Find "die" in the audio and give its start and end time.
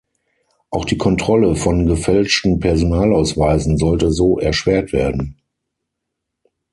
0.85-0.97